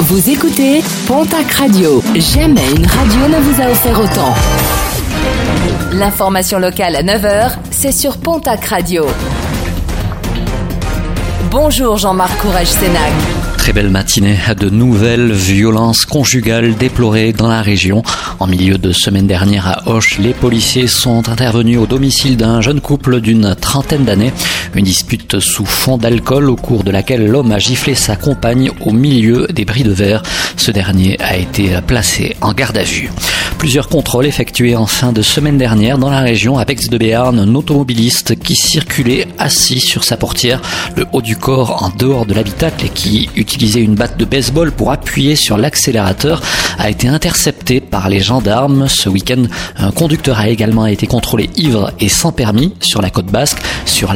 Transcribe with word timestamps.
Vous 0.00 0.28
écoutez 0.28 0.82
Pontac 1.06 1.50
Radio. 1.52 2.02
Jamais 2.16 2.68
une 2.76 2.84
radio 2.84 3.28
ne 3.28 3.40
vous 3.40 3.62
a 3.62 3.70
offert 3.70 3.98
autant. 4.00 4.34
L'information 5.92 6.58
locale 6.58 6.96
à 6.96 7.02
9h, 7.02 7.52
c'est 7.70 7.92
sur 7.92 8.18
Pontac 8.18 8.64
Radio. 8.64 9.06
Bonjour 11.50 11.96
Jean-Marc 11.96 12.36
Courage 12.38 12.66
Sénac. 12.66 13.12
Très 13.56 13.72
belle 13.72 13.88
matinée. 13.88 14.36
De 14.58 14.68
nouvelles 14.68 15.32
violences 15.32 16.04
conjugales 16.04 16.74
déplorées 16.74 17.32
dans 17.32 17.48
la 17.48 17.62
région. 17.62 18.02
En 18.38 18.46
milieu 18.46 18.76
de 18.76 18.92
semaine 18.92 19.26
dernière 19.26 19.66
à 19.68 19.88
Hoche, 19.88 20.18
les 20.18 20.34
policiers 20.34 20.86
sont 20.86 21.30
intervenus 21.30 21.78
au 21.78 21.86
domicile 21.86 22.36
d'un 22.36 22.60
jeune 22.60 22.82
couple 22.82 23.20
d'une 23.22 23.54
trentaine 23.54 24.04
d'années. 24.04 24.34
Une 24.74 24.84
dispute 24.84 25.38
sous 25.38 25.66
fond 25.66 25.98
d'alcool 25.98 26.50
au 26.50 26.56
cours 26.56 26.82
de 26.82 26.90
laquelle 26.90 27.26
l'homme 27.26 27.52
a 27.52 27.58
giflé 27.58 27.94
sa 27.94 28.16
compagne 28.16 28.70
au 28.80 28.90
milieu 28.90 29.46
des 29.46 29.64
bris 29.64 29.84
de 29.84 29.92
verre. 29.92 30.22
Ce 30.56 30.72
dernier 30.72 31.16
a 31.20 31.36
été 31.36 31.78
placé 31.86 32.36
en 32.40 32.52
garde 32.52 32.76
à 32.78 32.82
vue. 32.82 33.10
Plusieurs 33.58 33.88
contrôles 33.88 34.26
effectués 34.26 34.76
en 34.76 34.86
fin 34.86 35.12
de 35.12 35.22
semaine 35.22 35.58
dernière 35.58 35.96
dans 35.96 36.10
la 36.10 36.20
région 36.20 36.58
à 36.58 36.64
de 36.64 36.98
Béarn, 36.98 37.38
un 37.38 37.54
automobiliste 37.54 38.38
qui 38.38 38.56
circulait 38.56 39.28
assis 39.38 39.80
sur 39.80 40.02
sa 40.02 40.16
portière, 40.16 40.60
le 40.96 41.06
haut 41.12 41.22
du 41.22 41.36
corps 41.36 41.82
en 41.82 41.90
dehors 41.90 42.26
de 42.26 42.34
l'habitacle 42.34 42.84
et 42.84 42.88
qui 42.88 43.30
utilisait 43.36 43.80
une 43.80 43.94
batte 43.94 44.18
de 44.18 44.24
baseball 44.24 44.72
pour 44.72 44.90
appuyer 44.90 45.36
sur 45.36 45.56
l'accélérateur 45.56 46.42
a 46.78 46.90
été 46.90 47.08
intercepté 47.08 47.80
par 47.80 48.08
les 48.08 48.20
gendarmes. 48.20 48.88
Ce 48.88 49.08
week-end, 49.08 49.44
un 49.78 49.92
conducteur 49.92 50.38
a 50.38 50.48
également 50.48 50.86
été 50.86 51.06
contrôlé 51.06 51.48
ivre 51.56 51.92
et 52.00 52.08
sans 52.08 52.32
permis 52.32 52.74
sur 52.80 53.00
la 53.00 53.10
côte 53.10 53.26
basque, 53.26 53.58
sur 53.86 54.12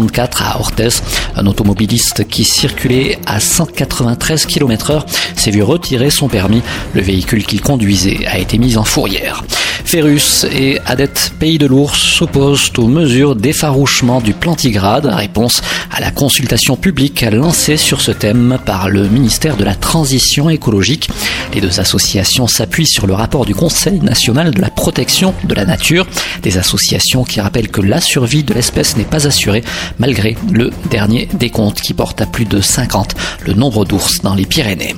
l'A64 0.00 0.42
à 0.42 0.58
Orthez. 0.58 0.88
Un 1.36 1.46
automobiliste 1.46 2.26
qui 2.28 2.44
circulait 2.44 3.18
à 3.26 3.40
193 3.40 4.46
km 4.46 4.90
heure 4.90 5.06
s'est 5.36 5.50
vu 5.50 5.62
retirer 5.62 6.10
son 6.10 6.28
permis. 6.28 6.62
Le 6.94 7.02
véhicule 7.02 7.44
qu'il 7.44 7.60
conduisait 7.60 8.26
a 8.26 8.38
été 8.38 8.58
mis 8.58 8.76
en 8.76 8.84
fourrière. 8.84 9.44
Ferus 9.84 10.44
et 10.52 10.78
Adet 10.84 11.08
Pays 11.38 11.58
de 11.58 11.66
l'Ours 11.66 11.96
s'opposent 11.96 12.72
aux 12.76 12.88
mesures 12.88 13.34
d'effarouchement 13.34 14.20
du 14.20 14.34
plantigrade, 14.34 15.06
réponse 15.06 15.62
à 15.90 16.00
la 16.00 16.10
consultation 16.10 16.76
publique 16.76 17.22
lancée 17.22 17.76
sur 17.76 18.00
ce 18.00 18.10
thème 18.10 18.58
par 18.66 18.90
le 18.90 19.08
ministère 19.08 19.56
de 19.56 19.64
la 19.64 19.74
Transition 19.74 20.50
écologique. 20.50 21.08
Les 21.54 21.60
deux 21.60 21.80
associations 21.80 22.46
s'appuient 22.46 22.86
sur 22.86 23.06
le 23.06 23.14
rapport 23.14 23.44
du 23.44 23.54
Conseil 23.54 24.00
national 24.00 24.52
de 24.52 24.60
la 24.60 24.70
protection 24.70 25.34
de 25.44 25.54
la 25.54 25.64
nature, 25.64 26.06
des 26.42 26.58
associations 26.58 27.24
qui 27.24 27.40
rappellent 27.40 27.70
que 27.70 27.80
la 27.80 28.00
survie 28.00 28.44
de 28.44 28.54
l'espèce 28.54 28.96
n'est 28.96 29.04
pas 29.04 29.26
assurée 29.26 29.64
malgré 29.98 30.36
le 30.52 30.70
dernier 30.90 31.28
décompte 31.34 31.80
qui 31.80 31.94
porte 31.94 32.20
à 32.20 32.26
plus 32.26 32.44
de 32.44 32.60
50 32.60 33.14
le 33.46 33.54
nombre 33.54 33.84
d'ours 33.84 34.20
dans 34.22 34.34
les 34.34 34.46
Pyrénées. 34.46 34.94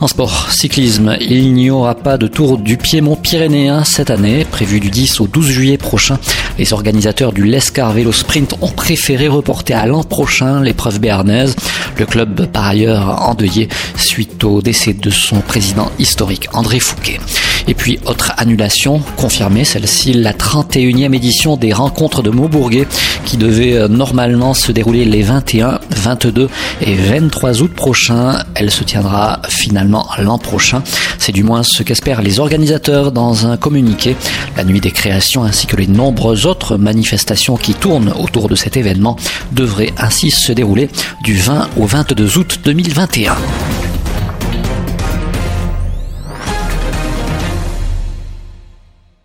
En 0.00 0.06
sport, 0.06 0.50
cyclisme, 0.50 1.16
il 1.20 1.52
n'y 1.52 1.70
aura 1.70 1.94
pas 1.94 2.16
de 2.16 2.26
Tour 2.26 2.58
du 2.58 2.76
Piémont 2.76 3.16
pyrénéen 3.16 3.84
cette 3.84 4.10
année, 4.10 4.46
prévu 4.50 4.80
du 4.80 4.88
10 4.88 5.20
au 5.20 5.26
12 5.26 5.46
juillet 5.46 5.78
prochain. 5.78 6.18
Les 6.58 6.72
organisateurs 6.72 7.32
du 7.32 7.44
Lescar 7.44 7.92
Vélo 7.92 8.12
Sprint 8.12 8.54
ont 8.62 8.70
préféré 8.70 9.28
reporter 9.28 9.74
à 9.74 9.86
l'an 9.86 10.02
prochain 10.02 10.62
l'épreuve 10.62 11.00
béarnaise. 11.00 11.54
Le 11.98 12.06
club, 12.06 12.46
par 12.46 12.66
ailleurs, 12.66 13.28
endeuillé 13.28 13.68
suite 13.96 14.42
au 14.44 14.62
décès 14.62 14.94
de 14.94 15.10
son 15.10 15.40
président 15.40 15.89
historique, 15.98 16.48
André 16.52 16.80
Fouquet. 16.80 17.18
Et 17.68 17.74
puis, 17.74 17.98
autre 18.06 18.32
annulation, 18.36 19.00
confirmée 19.16 19.64
celle-ci, 19.64 20.12
la 20.12 20.32
31e 20.32 21.14
édition 21.14 21.56
des 21.56 21.72
rencontres 21.72 22.22
de 22.22 22.30
Maubourguet 22.30 22.86
qui 23.24 23.36
devait 23.36 23.76
euh, 23.76 23.88
normalement 23.88 24.54
se 24.54 24.72
dérouler 24.72 25.04
les 25.04 25.22
21, 25.22 25.78
22 25.90 26.48
et 26.80 26.94
23 26.94 27.62
août 27.62 27.72
prochains. 27.74 28.42
Elle 28.54 28.70
se 28.70 28.82
tiendra 28.82 29.40
finalement 29.48 30.08
l'an 30.18 30.38
prochain. 30.38 30.82
C'est 31.18 31.32
du 31.32 31.42
moins 31.42 31.62
ce 31.62 31.82
qu'espèrent 31.82 32.22
les 32.22 32.40
organisateurs 32.40 33.12
dans 33.12 33.46
un 33.46 33.56
communiqué. 33.56 34.16
La 34.56 34.64
nuit 34.64 34.80
des 34.80 34.90
créations 34.90 35.44
ainsi 35.44 35.66
que 35.66 35.76
les 35.76 35.86
nombreuses 35.86 36.46
autres 36.46 36.76
manifestations 36.76 37.56
qui 37.56 37.74
tournent 37.74 38.12
autour 38.18 38.48
de 38.48 38.56
cet 38.56 38.76
événement 38.76 39.16
devraient 39.52 39.92
ainsi 39.98 40.30
se 40.30 40.52
dérouler 40.52 40.88
du 41.22 41.36
20 41.36 41.68
au 41.76 41.86
22 41.86 42.38
août 42.38 42.60
2021. 42.64 43.36